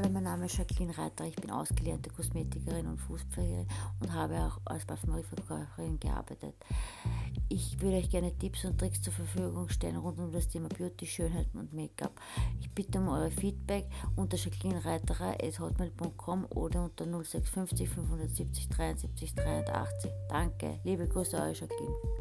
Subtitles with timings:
[0.00, 1.26] Hallo, mein Name ist Jacqueline Reiter.
[1.26, 3.68] Ich bin ausgelernte Kosmetikerin und Fußpflegerin
[4.00, 6.54] und habe auch als Parfümerieverkäuferin gearbeitet.
[7.50, 11.04] Ich würde euch gerne Tipps und Tricks zur Verfügung stellen rund um das Thema Beauty,
[11.04, 12.18] Schönheit und Make-up.
[12.60, 20.10] Ich bitte um euer Feedback unter jacquelinereiterer.hotmail.com oder unter 0650 570 73 83.
[20.30, 20.80] Danke.
[20.82, 22.19] Liebe Grüße, eure Jacqueline.